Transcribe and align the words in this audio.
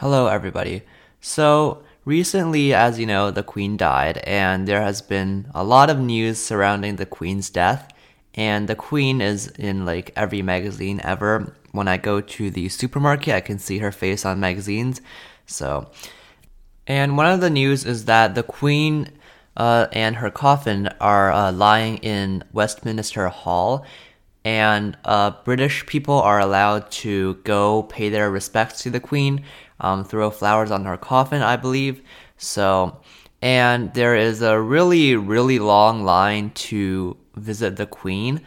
Hello, 0.00 0.28
everybody. 0.28 0.82
So, 1.20 1.82
recently, 2.04 2.72
as 2.72 3.00
you 3.00 3.04
know, 3.04 3.32
the 3.32 3.42
Queen 3.42 3.76
died, 3.76 4.18
and 4.18 4.68
there 4.68 4.80
has 4.80 5.02
been 5.02 5.50
a 5.56 5.64
lot 5.64 5.90
of 5.90 5.98
news 5.98 6.38
surrounding 6.38 6.94
the 6.94 7.04
Queen's 7.04 7.50
death. 7.50 7.90
And 8.32 8.68
the 8.68 8.76
Queen 8.76 9.20
is 9.20 9.48
in 9.48 9.84
like 9.84 10.12
every 10.14 10.40
magazine 10.40 11.00
ever. 11.02 11.52
When 11.72 11.88
I 11.88 11.96
go 11.96 12.20
to 12.20 12.48
the 12.48 12.68
supermarket, 12.68 13.34
I 13.34 13.40
can 13.40 13.58
see 13.58 13.78
her 13.78 13.90
face 13.90 14.24
on 14.24 14.38
magazines. 14.38 15.00
So, 15.46 15.90
and 16.86 17.16
one 17.16 17.26
of 17.26 17.40
the 17.40 17.50
news 17.50 17.84
is 17.84 18.04
that 18.04 18.36
the 18.36 18.44
Queen 18.44 19.10
uh, 19.56 19.88
and 19.90 20.14
her 20.14 20.30
coffin 20.30 20.90
are 21.00 21.32
uh, 21.32 21.50
lying 21.50 21.96
in 21.96 22.44
Westminster 22.52 23.26
Hall, 23.26 23.84
and 24.44 24.96
uh, 25.04 25.32
British 25.44 25.84
people 25.86 26.22
are 26.22 26.38
allowed 26.38 26.88
to 27.02 27.34
go 27.42 27.82
pay 27.82 28.10
their 28.10 28.30
respects 28.30 28.80
to 28.84 28.90
the 28.90 29.00
Queen 29.00 29.44
um, 29.80 30.04
throw 30.04 30.30
flowers 30.30 30.70
on 30.70 30.84
her 30.84 30.96
coffin, 30.96 31.42
I 31.42 31.56
believe. 31.56 32.02
So, 32.36 33.00
and 33.40 33.92
there 33.94 34.16
is 34.16 34.42
a 34.42 34.60
really, 34.60 35.16
really 35.16 35.58
long 35.58 36.04
line 36.04 36.50
to 36.50 37.16
visit 37.36 37.76
the 37.76 37.86
Queen. 37.86 38.40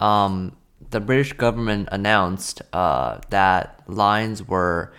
Um, 0.00 0.56
the 0.90 1.00
British 1.00 1.32
government 1.32 1.88
announced 1.92 2.62
uh, 2.72 3.18
that 3.30 3.82
lines 3.86 4.46
were 4.46 4.92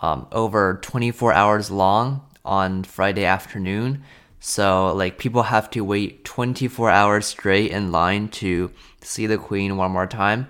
um, 0.00 0.26
over 0.32 0.78
24 0.82 1.32
hours 1.32 1.70
long 1.70 2.22
on 2.44 2.84
Friday 2.84 3.24
afternoon. 3.24 4.02
So, 4.40 4.92
like, 4.94 5.18
people 5.18 5.44
have 5.44 5.70
to 5.70 5.82
wait 5.82 6.24
24 6.24 6.90
hours 6.90 7.26
straight 7.26 7.70
in 7.70 7.92
line 7.92 8.28
to 8.28 8.72
see 9.00 9.26
the 9.26 9.38
Queen 9.38 9.76
one 9.76 9.92
more 9.92 10.06
time. 10.06 10.48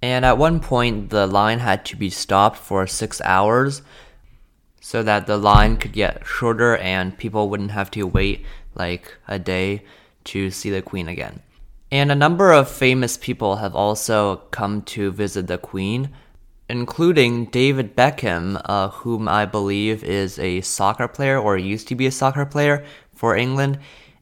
And 0.00 0.24
at 0.24 0.38
one 0.38 0.60
point, 0.60 1.10
the 1.10 1.26
line 1.26 1.58
had 1.58 1.84
to 1.86 1.96
be 1.96 2.10
stopped 2.10 2.58
for 2.58 2.86
six 2.86 3.20
hours 3.24 3.82
so 4.80 5.02
that 5.02 5.26
the 5.26 5.36
line 5.36 5.76
could 5.76 5.92
get 5.92 6.24
shorter 6.24 6.76
and 6.76 7.18
people 7.18 7.50
wouldn't 7.50 7.72
have 7.72 7.90
to 7.92 8.04
wait 8.04 8.44
like 8.74 9.16
a 9.26 9.38
day 9.38 9.82
to 10.24 10.50
see 10.50 10.70
the 10.70 10.82
Queen 10.82 11.08
again. 11.08 11.42
And 11.90 12.12
a 12.12 12.14
number 12.14 12.52
of 12.52 12.70
famous 12.70 13.16
people 13.16 13.56
have 13.56 13.74
also 13.74 14.36
come 14.50 14.82
to 14.82 15.10
visit 15.10 15.46
the 15.46 15.58
Queen, 15.58 16.10
including 16.68 17.46
David 17.46 17.96
Beckham, 17.96 18.60
uh, 18.66 18.90
whom 18.90 19.26
I 19.26 19.46
believe 19.46 20.04
is 20.04 20.38
a 20.38 20.60
soccer 20.60 21.08
player 21.08 21.38
or 21.38 21.56
used 21.56 21.88
to 21.88 21.94
be 21.94 22.06
a 22.06 22.12
soccer 22.12 22.44
player 22.44 22.84
for 23.14 23.36
England 23.36 23.78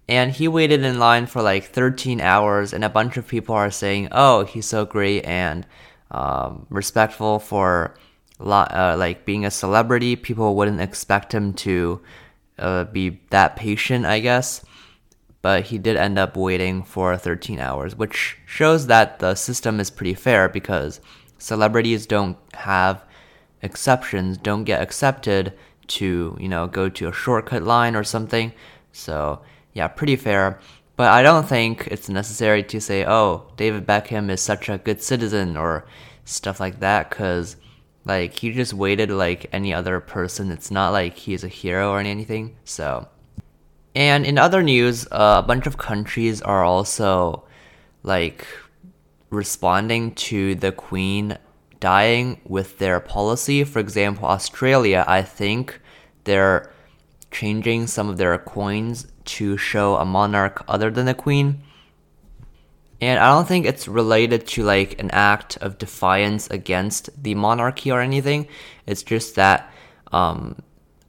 and 0.09 0.33
he 0.33 0.47
waited 0.47 0.85
in 0.85 0.99
line 0.99 1.27
for 1.27 1.43
like 1.43 1.65
13 1.65 2.21
hours 2.21 2.73
and 2.73 2.85
a 2.85 2.89
bunch 2.89 3.17
of 3.17 3.27
people 3.27 3.55
are 3.55 3.71
saying 3.71 4.09
oh 4.13 4.45
he's 4.45 4.67
so 4.67 4.85
great 4.85 5.25
and 5.25 5.67
um, 6.11 6.67
respectful 6.71 7.39
for 7.39 7.97
uh, 8.41 8.97
like 8.99 9.25
being 9.25 9.45
a 9.45 9.51
celebrity. 9.51 10.15
People 10.15 10.55
wouldn't 10.55 10.81
expect 10.81 11.33
him 11.33 11.53
to 11.55 12.01
uh, 12.59 12.85
be 12.85 13.21
that 13.31 13.57
patient 13.57 14.07
i 14.07 14.21
guess. 14.21 14.65
But 15.43 15.65
he 15.65 15.79
did 15.79 15.97
end 15.97 16.19
up 16.19 16.37
waiting 16.37 16.83
for 16.83 17.17
13 17.17 17.61
hours 17.61 17.95
which 17.97 18.39
shows 18.47 18.87
that 18.87 19.19
the 19.19 19.35
system 19.35 19.81
is 19.81 19.91
pretty 19.91 20.15
fair 20.15 20.49
because 20.49 21.01
celebrities 21.39 22.07
don't 22.07 22.37
have 22.55 23.05
exceptions 23.63 24.39
don't 24.39 24.65
get 24.65 24.81
accepted 24.83 25.53
to 25.87 26.37
you 26.41 26.49
know 26.49 26.67
go 26.67 26.89
to 26.89 27.09
a 27.09 27.13
shortcut 27.13 27.63
line 27.63 27.95
or 27.97 28.05
something. 28.05 28.53
So 28.93 29.41
yeah, 29.77 29.89
pretty 29.89 30.17
fair. 30.17 30.59
But 30.97 31.13
I 31.13 31.23
don't 31.23 31.47
think 31.47 31.87
it's 31.91 32.09
necessary 32.09 32.63
to 32.63 32.81
say, 32.81 33.05
oh, 33.05 33.53
David 33.59 33.87
Beckham 33.87 34.31
is 34.31 34.41
such 34.41 34.71
a 34.71 34.79
good 34.79 35.03
citizen 35.03 35.55
or 35.55 35.85
stuff 36.25 36.59
like 36.59 36.81
that, 36.81 37.11
because 37.11 37.57
like 38.07 38.33
he 38.33 38.53
just 38.53 38.73
waited 38.73 39.11
like 39.11 39.51
any 39.53 39.75
other 39.75 40.01
person. 40.01 40.51
It's 40.51 40.71
not 40.71 40.95
like 40.95 41.19
he's 41.19 41.45
a 41.45 41.49
hero 41.49 41.91
or 41.91 42.01
anything. 42.01 42.57
So, 42.65 43.07
and 43.95 44.25
in 44.25 44.39
other 44.39 44.63
news, 44.63 45.07
uh, 45.13 45.43
a 45.45 45.47
bunch 45.47 45.67
of 45.67 45.77
countries 45.77 46.41
are 46.41 46.65
also 46.65 47.45
like 48.03 48.47
responding 49.29 50.15
to 50.15 50.55
the 50.55 50.73
Queen 50.73 51.37
dying 51.81 52.41
with 52.47 52.79
their 52.79 52.99
policy. 53.01 53.63
For 53.63 53.81
example, 53.81 54.27
Australia, 54.27 55.05
I 55.07 55.21
think 55.21 55.79
they're 56.25 56.73
changing 57.39 57.87
some 57.87 58.09
of 58.09 58.17
their 58.17 58.39
coins 58.39 59.07
to 59.37 59.57
show 59.57 59.97
a 59.97 60.05
monarch 60.05 60.65
other 60.67 60.91
than 60.91 61.07
the 61.07 61.15
queen. 61.15 61.61
And 63.01 63.19
I 63.19 63.29
don't 63.29 63.47
think 63.47 63.67
it's 63.67 63.87
related 63.89 64.47
to 64.53 64.63
like 64.63 64.99
an 64.99 65.11
act 65.11 65.59
of 65.59 65.77
defiance 65.77 66.49
against 66.49 67.11
the 67.23 67.35
monarchy 67.35 67.91
or 67.91 68.01
anything. 68.01 68.49
It's 68.87 69.03
just 69.03 69.35
that 69.35 69.71
um, 70.13 70.57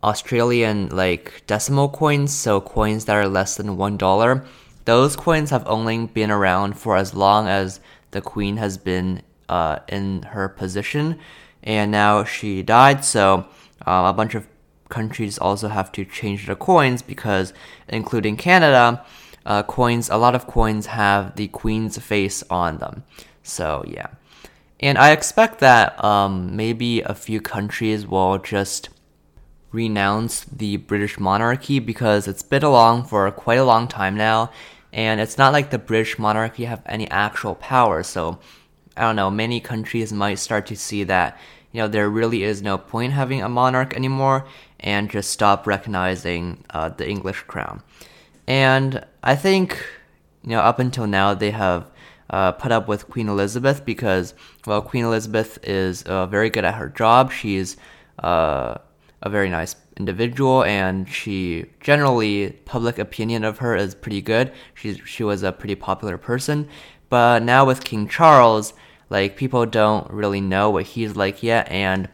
Australian 0.03 0.89
like 0.89 1.43
decimal 1.47 1.89
coins, 1.89 2.33
so 2.33 2.59
coins 2.59 3.05
that 3.05 3.15
are 3.15 3.29
less 3.29 3.55
than 3.55 3.77
one 3.77 3.95
dollar, 3.95 4.43
those 4.83 5.15
coins 5.15 5.49
have 5.51 5.65
only 5.65 6.07
been 6.07 6.31
around 6.31 6.77
for 6.77 6.97
as 6.97 7.13
long 7.13 7.47
as 7.47 7.79
the 8.11 8.21
queen 8.21 8.57
has 8.57 8.77
been 8.77 9.21
uh, 9.47 9.79
in 9.87 10.23
her 10.23 10.49
position, 10.49 11.19
and 11.63 11.91
now 11.91 12.25
she 12.25 12.63
died. 12.63 13.05
So 13.05 13.47
uh, 13.87 14.11
a 14.11 14.13
bunch 14.13 14.35
of 14.35 14.45
countries 14.89 15.37
also 15.37 15.67
have 15.67 15.91
to 15.93 16.05
change 16.05 16.45
their 16.45 16.55
coins 16.55 17.01
because, 17.01 17.53
including 17.87 18.37
Canada, 18.37 19.05
uh, 19.45 19.63
coins 19.63 20.09
a 20.09 20.17
lot 20.17 20.35
of 20.35 20.47
coins 20.47 20.87
have 20.87 21.35
the 21.35 21.47
queen's 21.47 21.97
face 21.97 22.43
on 22.49 22.77
them. 22.77 23.03
So 23.43 23.83
yeah, 23.87 24.07
and 24.79 24.97
I 24.97 25.11
expect 25.11 25.59
that 25.59 26.03
um, 26.03 26.55
maybe 26.55 27.01
a 27.01 27.13
few 27.15 27.41
countries 27.41 28.05
will 28.05 28.37
just 28.37 28.89
renounce 29.71 30.43
the 30.45 30.77
British 30.77 31.19
monarchy 31.19 31.79
because 31.79 32.27
it's 32.27 32.43
been 32.43 32.63
along 32.63 33.05
for 33.05 33.29
quite 33.31 33.59
a 33.59 33.65
long 33.65 33.87
time 33.87 34.15
now, 34.15 34.51
and 34.91 35.19
it's 35.21 35.37
not 35.37 35.53
like 35.53 35.69
the 35.69 35.79
British 35.79 36.19
monarchy 36.19 36.65
have 36.65 36.81
any 36.85 37.09
actual 37.09 37.55
power. 37.55 38.03
So 38.03 38.39
I 38.95 39.01
don't 39.01 39.15
know, 39.15 39.29
many 39.29 39.59
countries 39.59 40.11
might 40.11 40.39
start 40.39 40.65
to 40.67 40.75
see 40.75 41.03
that 41.03 41.37
you 41.71 41.81
know 41.81 41.87
there 41.87 42.09
really 42.09 42.43
is 42.43 42.61
no 42.61 42.77
point 42.77 43.13
having 43.13 43.41
a 43.41 43.49
monarch 43.49 43.93
anymore 43.95 44.45
and 44.79 45.09
just 45.09 45.31
stop 45.31 45.67
recognizing 45.67 46.63
uh, 46.69 46.89
the 46.89 47.07
English 47.07 47.41
crown. 47.43 47.81
And 48.47 49.03
I 49.23 49.35
think, 49.35 49.85
you 50.43 50.51
know, 50.51 50.61
up 50.61 50.79
until 50.79 51.07
now 51.07 51.33
they 51.33 51.51
have 51.51 51.91
uh, 52.29 52.53
put 52.53 52.71
up 52.71 52.87
with 52.87 53.09
Queen 53.09 53.27
Elizabeth 53.27 53.85
because, 53.85 54.33
well, 54.65 54.81
Queen 54.81 55.03
Elizabeth 55.03 55.59
is 55.63 56.03
uh, 56.03 56.25
very 56.25 56.49
good 56.49 56.65
at 56.65 56.75
her 56.75 56.89
job. 56.89 57.31
She's 57.31 57.77
uh, 58.23 58.77
a 59.21 59.29
very 59.29 59.49
nice 59.49 59.75
individual, 59.97 60.63
and 60.63 61.09
she 61.09 61.65
generally 61.81 62.51
public 62.65 62.99
opinion 62.99 63.43
of 63.43 63.57
her 63.59 63.75
is 63.75 63.95
pretty 63.95 64.21
good. 64.21 64.51
She's 64.75 64.99
she 65.05 65.23
was 65.23 65.43
a 65.43 65.51
pretty 65.51 65.75
popular 65.75 66.17
person, 66.17 66.67
but 67.09 67.43
now 67.43 67.65
with 67.65 67.83
King 67.83 68.07
Charles, 68.07 68.73
like 69.09 69.37
people 69.37 69.65
don't 69.65 70.09
really 70.11 70.41
know 70.41 70.69
what 70.69 70.85
he's 70.85 71.15
like 71.15 71.43
yet, 71.43 71.69
and 71.69 72.09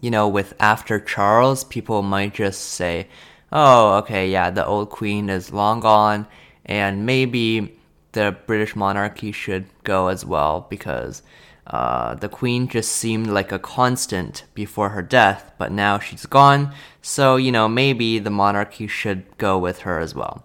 you 0.00 0.10
know, 0.10 0.28
with 0.28 0.54
after 0.60 1.00
Charles, 1.00 1.64
people 1.64 2.02
might 2.02 2.34
just 2.34 2.60
say, 2.60 3.08
oh, 3.50 3.94
okay, 3.98 4.30
yeah, 4.30 4.50
the 4.50 4.64
old 4.64 4.90
queen 4.90 5.28
is 5.28 5.52
long 5.52 5.80
gone, 5.80 6.26
and 6.64 7.04
maybe 7.04 7.78
the 8.12 8.36
British 8.46 8.76
monarchy 8.76 9.32
should 9.32 9.66
go 9.84 10.08
as 10.08 10.24
well 10.24 10.66
because 10.70 11.22
uh, 11.66 12.14
the 12.14 12.28
queen 12.28 12.68
just 12.68 12.92
seemed 12.92 13.26
like 13.26 13.52
a 13.52 13.58
constant 13.58 14.44
before 14.54 14.90
her 14.90 15.02
death, 15.02 15.52
but 15.58 15.72
now 15.72 15.98
she's 15.98 16.26
gone, 16.26 16.72
so, 17.02 17.36
you 17.36 17.52
know, 17.52 17.68
maybe 17.68 18.18
the 18.18 18.30
monarchy 18.30 18.86
should 18.86 19.36
go 19.36 19.58
with 19.58 19.80
her 19.80 19.98
as 19.98 20.14
well. 20.14 20.44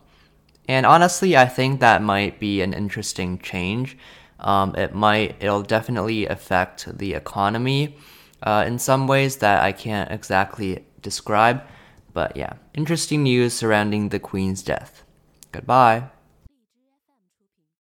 And 0.67 0.85
honestly, 0.85 1.35
I 1.38 1.45
think 1.45 1.79
that 1.79 2.01
might 2.01 2.40
be 2.40 2.61
an 2.61 2.73
interesting 2.73 3.38
change. 3.40 3.97
Um, 4.44 4.76
it 4.76 4.94
might, 4.94 5.36
it'll 5.40 5.64
definitely 5.64 6.26
affect 6.28 6.98
the 6.98 7.14
economy 7.14 7.98
uh, 8.42 8.64
in 8.68 8.80
some 8.80 9.08
ways 9.08 9.38
that 9.38 9.64
I 9.64 9.72
can't 9.72 10.12
exactly 10.12 10.86
describe. 11.02 11.64
But 12.14 12.38
yeah, 12.38 12.53
interesting 12.73 13.23
news 13.23 13.53
surrounding 13.53 14.09
the 14.09 14.20
Queen's 14.20 14.62
death. 14.62 15.03
Goodbye. 15.52 16.13